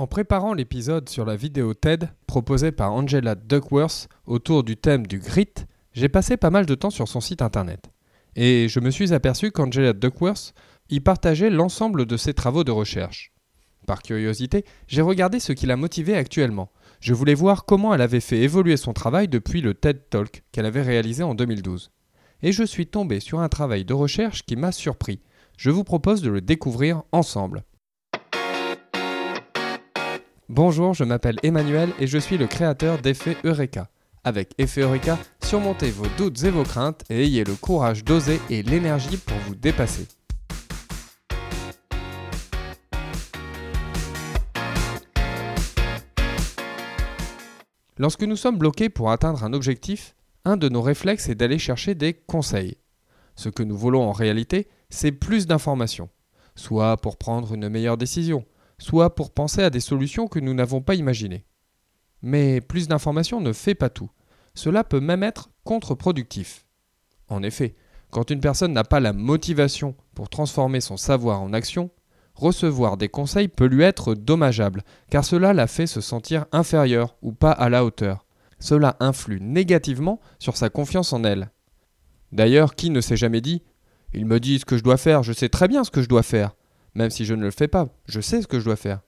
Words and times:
En 0.00 0.06
préparant 0.06 0.54
l'épisode 0.54 1.10
sur 1.10 1.26
la 1.26 1.36
vidéo 1.36 1.74
TED 1.74 2.08
proposée 2.26 2.72
par 2.72 2.94
Angela 2.94 3.34
Duckworth 3.34 4.08
autour 4.24 4.64
du 4.64 4.78
thème 4.78 5.06
du 5.06 5.18
grit, 5.18 5.52
j'ai 5.92 6.08
passé 6.08 6.38
pas 6.38 6.48
mal 6.48 6.64
de 6.64 6.74
temps 6.74 6.88
sur 6.88 7.06
son 7.06 7.20
site 7.20 7.42
internet. 7.42 7.90
Et 8.34 8.66
je 8.70 8.80
me 8.80 8.90
suis 8.90 9.12
aperçu 9.12 9.50
qu'Angela 9.50 9.92
Duckworth 9.92 10.54
y 10.88 11.00
partageait 11.00 11.50
l'ensemble 11.50 12.06
de 12.06 12.16
ses 12.16 12.32
travaux 12.32 12.64
de 12.64 12.70
recherche. 12.70 13.34
Par 13.86 14.00
curiosité, 14.00 14.64
j'ai 14.86 15.02
regardé 15.02 15.38
ce 15.38 15.52
qui 15.52 15.66
l'a 15.66 15.76
motivée 15.76 16.16
actuellement. 16.16 16.72
Je 17.02 17.12
voulais 17.12 17.34
voir 17.34 17.66
comment 17.66 17.92
elle 17.92 18.00
avait 18.00 18.20
fait 18.20 18.38
évoluer 18.38 18.78
son 18.78 18.94
travail 18.94 19.28
depuis 19.28 19.60
le 19.60 19.74
TED 19.74 20.08
Talk 20.08 20.44
qu'elle 20.50 20.64
avait 20.64 20.80
réalisé 20.80 21.24
en 21.24 21.34
2012. 21.34 21.90
Et 22.42 22.52
je 22.52 22.64
suis 22.64 22.86
tombé 22.86 23.20
sur 23.20 23.40
un 23.40 23.50
travail 23.50 23.84
de 23.84 23.92
recherche 23.92 24.46
qui 24.46 24.56
m'a 24.56 24.72
surpris. 24.72 25.20
Je 25.58 25.68
vous 25.68 25.84
propose 25.84 26.22
de 26.22 26.30
le 26.30 26.40
découvrir 26.40 27.02
ensemble. 27.12 27.64
Bonjour, 30.52 30.94
je 30.94 31.04
m'appelle 31.04 31.36
Emmanuel 31.44 31.90
et 32.00 32.08
je 32.08 32.18
suis 32.18 32.36
le 32.36 32.48
créateur 32.48 32.98
d'Effet 32.98 33.36
Eureka. 33.44 33.88
Avec 34.24 34.52
Effet 34.58 34.80
Eureka, 34.80 35.16
surmontez 35.40 35.92
vos 35.92 36.08
doutes 36.18 36.42
et 36.42 36.50
vos 36.50 36.64
craintes 36.64 37.04
et 37.08 37.22
ayez 37.22 37.44
le 37.44 37.54
courage 37.54 38.02
d'oser 38.02 38.40
et 38.50 38.64
l'énergie 38.64 39.16
pour 39.16 39.36
vous 39.46 39.54
dépasser. 39.54 40.08
Lorsque 47.96 48.24
nous 48.24 48.34
sommes 48.34 48.58
bloqués 48.58 48.88
pour 48.88 49.12
atteindre 49.12 49.44
un 49.44 49.52
objectif, 49.52 50.16
un 50.44 50.56
de 50.56 50.68
nos 50.68 50.82
réflexes 50.82 51.28
est 51.28 51.36
d'aller 51.36 51.60
chercher 51.60 51.94
des 51.94 52.12
conseils. 52.12 52.76
Ce 53.36 53.48
que 53.48 53.62
nous 53.62 53.76
voulons 53.76 54.02
en 54.02 54.12
réalité, 54.12 54.66
c'est 54.88 55.12
plus 55.12 55.46
d'informations, 55.46 56.08
soit 56.56 56.96
pour 56.96 57.18
prendre 57.18 57.54
une 57.54 57.68
meilleure 57.68 57.96
décision, 57.96 58.44
soit 58.80 59.14
pour 59.14 59.30
penser 59.30 59.62
à 59.62 59.70
des 59.70 59.80
solutions 59.80 60.26
que 60.26 60.40
nous 60.40 60.54
n'avons 60.54 60.80
pas 60.80 60.96
imaginées. 60.96 61.44
Mais 62.22 62.60
plus 62.60 62.88
d'informations 62.88 63.40
ne 63.40 63.52
fait 63.52 63.76
pas 63.76 63.90
tout. 63.90 64.10
Cela 64.54 64.82
peut 64.82 65.00
même 65.00 65.22
être 65.22 65.50
contre-productif. 65.62 66.66
En 67.28 67.42
effet, 67.42 67.76
quand 68.10 68.30
une 68.30 68.40
personne 68.40 68.72
n'a 68.72 68.82
pas 68.82 68.98
la 68.98 69.12
motivation 69.12 69.94
pour 70.14 70.28
transformer 70.28 70.80
son 70.80 70.96
savoir 70.96 71.40
en 71.40 71.52
action, 71.52 71.90
recevoir 72.34 72.96
des 72.96 73.08
conseils 73.08 73.48
peut 73.48 73.66
lui 73.66 73.84
être 73.84 74.14
dommageable, 74.14 74.82
car 75.10 75.24
cela 75.24 75.52
la 75.52 75.66
fait 75.66 75.86
se 75.86 76.00
sentir 76.00 76.46
inférieure 76.50 77.16
ou 77.22 77.32
pas 77.32 77.52
à 77.52 77.68
la 77.68 77.84
hauteur. 77.84 78.26
Cela 78.58 78.96
influe 79.00 79.40
négativement 79.40 80.20
sur 80.38 80.56
sa 80.56 80.68
confiance 80.68 81.12
en 81.12 81.24
elle. 81.24 81.50
D'ailleurs, 82.32 82.74
qui 82.74 82.90
ne 82.90 83.00
s'est 83.00 83.16
jamais 83.16 83.40
dit 83.40 83.62
Ils 84.12 84.26
me 84.26 84.40
disent 84.40 84.60
ce 84.60 84.66
que 84.66 84.76
je 84.76 84.82
dois 84.82 84.96
faire, 84.96 85.22
je 85.22 85.32
sais 85.32 85.48
très 85.48 85.68
bien 85.68 85.84
ce 85.84 85.90
que 85.90 86.02
je 86.02 86.08
dois 86.08 86.22
faire. 86.22 86.54
Même 86.94 87.10
si 87.10 87.24
je 87.24 87.34
ne 87.34 87.42
le 87.42 87.50
fais 87.50 87.68
pas, 87.68 87.88
je 88.06 88.20
sais 88.20 88.42
ce 88.42 88.46
que 88.46 88.58
je 88.58 88.64
dois 88.64 88.76
faire. 88.76 89.00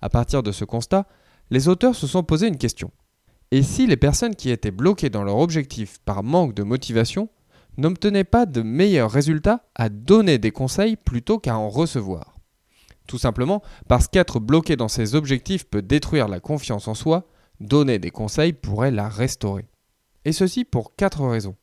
À 0.00 0.08
partir 0.08 0.42
de 0.42 0.52
ce 0.52 0.64
constat, 0.64 1.06
les 1.50 1.68
auteurs 1.68 1.94
se 1.94 2.06
sont 2.06 2.22
posé 2.22 2.46
une 2.46 2.58
question. 2.58 2.90
Et 3.50 3.62
si 3.62 3.86
les 3.86 3.96
personnes 3.96 4.36
qui 4.36 4.50
étaient 4.50 4.70
bloquées 4.70 5.10
dans 5.10 5.24
leur 5.24 5.38
objectif 5.38 5.98
par 6.04 6.22
manque 6.22 6.54
de 6.54 6.62
motivation 6.62 7.30
n'obtenaient 7.78 8.24
pas 8.24 8.44
de 8.44 8.62
meilleurs 8.62 9.10
résultats 9.10 9.64
à 9.74 9.88
donner 9.88 10.38
des 10.38 10.50
conseils 10.50 10.96
plutôt 10.96 11.38
qu'à 11.38 11.56
en 11.56 11.70
recevoir? 11.70 12.38
Tout 13.06 13.18
simplement 13.18 13.62
parce 13.88 14.06
qu'être 14.06 14.38
bloqué 14.38 14.76
dans 14.76 14.88
ses 14.88 15.14
objectifs 15.14 15.64
peut 15.64 15.80
détruire 15.80 16.28
la 16.28 16.40
confiance 16.40 16.88
en 16.88 16.94
soi, 16.94 17.26
donner 17.58 17.98
des 17.98 18.10
conseils 18.10 18.52
pourrait 18.52 18.90
la 18.90 19.08
restaurer. 19.08 19.66
Et 20.26 20.32
ceci 20.32 20.64
pour 20.64 20.94
quatre 20.94 21.26
raisons. 21.26 21.56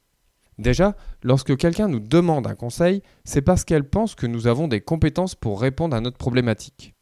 Déjà, 0.58 0.95
lorsque 1.22 1.58
quelqu'un 1.58 1.88
nous 1.88 2.00
demande 2.00 2.48
un 2.48 2.56
conseil, 2.56 3.02
c'est 3.25 3.42
parce 3.42 3.66
qu'elle 3.66 3.89
pense 3.89 4.16
que 4.16 4.25
nous 4.25 4.48
avons 4.48 4.67
des 4.67 4.81
compétences 4.81 5.36
pour 5.36 5.59
répondre 5.59 5.95
à 5.95 6.02
notre 6.02 6.17
problématique. 6.17 6.94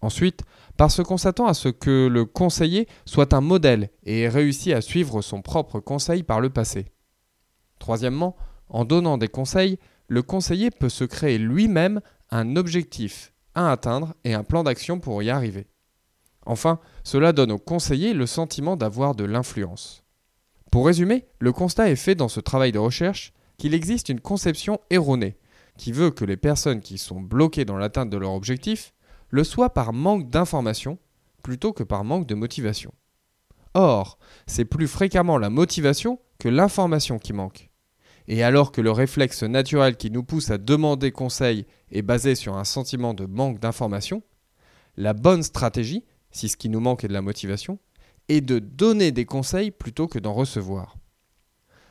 Ensuite, 0.00 0.42
parce 0.76 1.02
qu'on 1.02 1.18
s'attend 1.18 1.46
à 1.46 1.54
ce 1.54 1.68
que 1.68 2.06
le 2.06 2.24
conseiller 2.24 2.88
soit 3.04 3.34
un 3.34 3.40
modèle 3.40 3.90
et 4.04 4.22
ait 4.22 4.28
réussi 4.28 4.72
à 4.72 4.80
suivre 4.80 5.20
son 5.20 5.42
propre 5.42 5.80
conseil 5.80 6.22
par 6.22 6.40
le 6.40 6.50
passé. 6.50 6.86
Troisièmement, 7.78 8.36
en 8.68 8.84
donnant 8.84 9.18
des 9.18 9.28
conseils, 9.28 9.78
le 10.08 10.22
conseiller 10.22 10.70
peut 10.70 10.88
se 10.88 11.04
créer 11.04 11.38
lui-même 11.38 12.00
un 12.30 12.56
objectif 12.56 13.32
à 13.54 13.72
atteindre 13.72 14.14
et 14.24 14.34
un 14.34 14.44
plan 14.44 14.62
d'action 14.62 15.00
pour 15.00 15.22
y 15.22 15.30
arriver. 15.30 15.66
Enfin, 16.46 16.78
cela 17.04 17.32
donne 17.32 17.52
au 17.52 17.58
conseiller 17.58 18.14
le 18.14 18.26
sentiment 18.26 18.76
d'avoir 18.76 19.14
de 19.14 19.24
l'influence. 19.24 20.04
Pour 20.70 20.86
résumer, 20.86 21.26
le 21.40 21.52
constat 21.52 21.90
est 21.90 21.96
fait 21.96 22.14
dans 22.14 22.28
ce 22.28 22.40
travail 22.40 22.72
de 22.72 22.78
recherche 22.78 23.32
qu'il 23.58 23.74
existe 23.74 24.08
une 24.08 24.20
conception 24.20 24.80
erronée 24.90 25.36
qui 25.76 25.92
veut 25.92 26.10
que 26.10 26.24
les 26.24 26.36
personnes 26.36 26.80
qui 26.80 26.98
sont 26.98 27.20
bloquées 27.20 27.64
dans 27.64 27.76
l'atteinte 27.76 28.10
de 28.10 28.16
leur 28.16 28.32
objectif 28.32 28.92
le 29.30 29.44
soient 29.44 29.72
par 29.72 29.92
manque 29.92 30.28
d'information 30.28 30.98
plutôt 31.42 31.72
que 31.72 31.82
par 31.82 32.04
manque 32.04 32.26
de 32.26 32.34
motivation. 32.34 32.92
Or, 33.74 34.18
c'est 34.46 34.64
plus 34.64 34.88
fréquemment 34.88 35.38
la 35.38 35.50
motivation 35.50 36.20
que 36.38 36.48
l'information 36.48 37.18
qui 37.18 37.32
manque. 37.32 37.70
Et 38.28 38.42
alors 38.42 38.72
que 38.72 38.80
le 38.80 38.90
réflexe 38.90 39.42
naturel 39.42 39.96
qui 39.96 40.10
nous 40.10 40.22
pousse 40.22 40.50
à 40.50 40.58
demander 40.58 41.12
conseil 41.12 41.66
est 41.90 42.02
basé 42.02 42.34
sur 42.34 42.56
un 42.56 42.64
sentiment 42.64 43.14
de 43.14 43.26
manque 43.26 43.58
d'information, 43.58 44.22
la 44.96 45.14
bonne 45.14 45.42
stratégie, 45.42 46.04
si 46.30 46.48
ce 46.48 46.56
qui 46.56 46.68
nous 46.68 46.80
manque 46.80 47.04
est 47.04 47.08
de 47.08 47.12
la 47.12 47.22
motivation, 47.22 47.78
et 48.30 48.40
de 48.40 48.60
donner 48.60 49.10
des 49.10 49.24
conseils 49.24 49.72
plutôt 49.72 50.06
que 50.06 50.20
d'en 50.20 50.32
recevoir. 50.32 50.96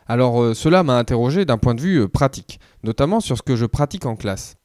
Alors 0.08 0.42
euh, 0.42 0.54
cela 0.54 0.84
m'a 0.84 0.98
interrogé 0.98 1.44
d'un 1.44 1.58
point 1.58 1.76
de 1.76 1.82
vue 1.82 2.00
euh, 2.00 2.08
pratique, 2.08 2.62
notamment 2.82 3.20
sur 3.20 3.38
ce 3.38 3.42
que 3.42 3.58
je 3.58 3.66
pratique 3.66 4.06
en 4.06 4.16
classe. 4.16 4.56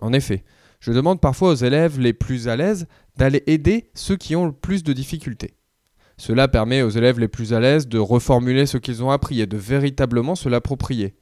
En 0.00 0.12
effet, 0.12 0.42
je 0.80 0.92
demande 0.92 1.20
parfois 1.20 1.50
aux 1.50 1.54
élèves 1.54 2.00
les 2.00 2.12
plus 2.12 2.48
à 2.48 2.56
l'aise 2.56 2.88
d'aller 3.16 3.44
aider 3.46 3.88
ceux 3.94 4.16
qui 4.16 4.34
ont 4.34 4.46
le 4.46 4.52
plus 4.52 4.82
de 4.82 4.92
difficultés. 4.92 5.54
Cela 6.16 6.48
permet 6.48 6.82
aux 6.82 6.90
élèves 6.90 7.20
les 7.20 7.28
plus 7.28 7.54
à 7.54 7.60
l'aise 7.60 7.86
de 7.86 7.98
reformuler 8.00 8.66
ce 8.66 8.78
qu'ils 8.78 9.04
ont 9.04 9.12
appris 9.12 9.40
et 9.40 9.46
de 9.46 9.56
véritablement 9.56 10.34
se 10.34 10.48
l'approprier. 10.48 11.14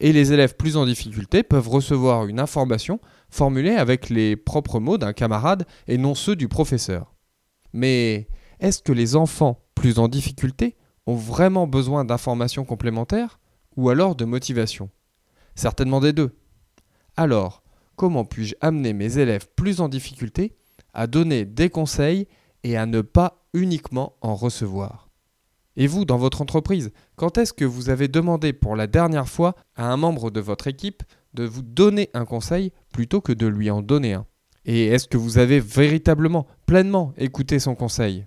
Et 0.00 0.12
les 0.12 0.34
élèves 0.34 0.54
plus 0.54 0.76
en 0.76 0.84
difficulté 0.84 1.42
peuvent 1.42 1.68
recevoir 1.68 2.26
une 2.26 2.40
information 2.40 3.00
formulée 3.30 3.74
avec 3.74 4.10
les 4.10 4.36
propres 4.36 4.80
mots 4.80 4.98
d'un 4.98 5.14
camarade 5.14 5.64
et 5.88 5.96
non 5.96 6.14
ceux 6.14 6.36
du 6.36 6.46
professeur. 6.46 7.14
Mais 7.72 8.28
est-ce 8.60 8.82
que 8.82 8.92
les 8.92 9.16
enfants 9.16 9.60
plus 9.74 9.98
en 9.98 10.08
difficulté 10.08 10.76
ont 11.06 11.14
vraiment 11.14 11.66
besoin 11.66 12.04
d'informations 12.04 12.64
complémentaires 12.64 13.38
ou 13.76 13.90
alors 13.90 14.16
de 14.16 14.24
motivation 14.24 14.90
Certainement 15.54 16.00
des 16.00 16.12
deux. 16.12 16.36
Alors, 17.16 17.62
comment 17.96 18.24
puis-je 18.24 18.54
amener 18.60 18.92
mes 18.92 19.18
élèves 19.18 19.48
plus 19.56 19.80
en 19.80 19.88
difficulté 19.88 20.56
à 20.92 21.06
donner 21.06 21.44
des 21.44 21.70
conseils 21.70 22.26
et 22.62 22.76
à 22.76 22.86
ne 22.86 23.00
pas 23.00 23.44
uniquement 23.54 24.16
en 24.20 24.34
recevoir? 24.34 25.08
Et 25.76 25.86
vous, 25.86 26.06
dans 26.06 26.16
votre 26.16 26.40
entreprise, 26.40 26.90
quand 27.16 27.36
est-ce 27.36 27.52
que 27.52 27.64
vous 27.64 27.90
avez 27.90 28.08
demandé 28.08 28.52
pour 28.52 28.76
la 28.76 28.86
dernière 28.86 29.28
fois 29.28 29.54
à 29.76 29.92
un 29.92 29.96
membre 29.96 30.30
de 30.30 30.40
votre 30.40 30.66
équipe 30.66 31.02
de 31.34 31.44
vous 31.44 31.62
donner 31.62 32.08
un 32.14 32.24
conseil 32.24 32.72
plutôt 32.92 33.20
que 33.20 33.32
de 33.32 33.46
lui 33.46 33.70
en 33.70 33.82
donner 33.82 34.14
un? 34.14 34.26
Et 34.64 34.86
est-ce 34.86 35.06
que 35.06 35.18
vous 35.18 35.38
avez 35.38 35.60
véritablement, 35.60 36.46
pleinement 36.64 37.12
écouté 37.18 37.58
son 37.58 37.74
conseil? 37.74 38.26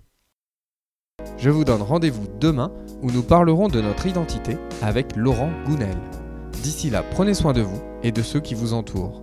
Je 1.40 1.48
vous 1.48 1.64
donne 1.64 1.82
rendez-vous 1.82 2.26
demain 2.38 2.70
où 3.02 3.10
nous 3.10 3.22
parlerons 3.22 3.68
de 3.68 3.80
notre 3.80 4.06
identité 4.06 4.58
avec 4.82 5.16
Laurent 5.16 5.50
Gounel. 5.64 5.96
D'ici 6.62 6.90
là, 6.90 7.02
prenez 7.02 7.32
soin 7.32 7.54
de 7.54 7.62
vous 7.62 7.80
et 8.02 8.12
de 8.12 8.22
ceux 8.22 8.40
qui 8.40 8.54
vous 8.54 8.74
entourent. 8.74 9.22